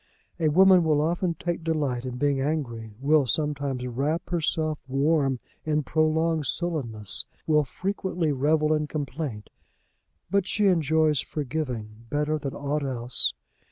A 0.39 0.47
woman 0.49 0.83
will 0.83 0.99
often 0.99 1.35
take 1.35 1.63
delight 1.63 2.07
in 2.07 2.17
being 2.17 2.41
angry; 2.41 2.95
will 2.99 3.27
sometimes 3.27 3.85
wrap 3.85 4.31
herself 4.31 4.79
warm 4.87 5.39
in 5.63 5.83
prolonged 5.83 6.47
sullenness; 6.47 7.25
will 7.45 7.63
frequently 7.65 8.31
revel 8.31 8.73
in 8.73 8.87
complaint; 8.87 9.51
but 10.31 10.47
she 10.47 10.65
enjoys 10.65 11.19
forgiving 11.19 12.07
better 12.09 12.39
than 12.39 12.55
aught 12.55 12.83
else. 12.83 13.33